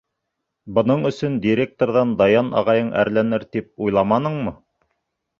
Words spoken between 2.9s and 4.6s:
әрләнер тип уйламаныңмы?